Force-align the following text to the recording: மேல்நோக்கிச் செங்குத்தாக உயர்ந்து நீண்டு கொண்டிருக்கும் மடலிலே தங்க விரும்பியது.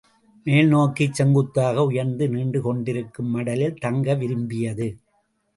மேல்நோக்கிச் 0.45 1.13
செங்குத்தாக 1.13 1.83
உயர்ந்து 1.83 2.29
நீண்டு 2.29 2.61
கொண்டிருக்கும் 2.61 3.31
மடலிலே 3.35 3.69
தங்க 3.79 4.15
விரும்பியது. 4.15 4.89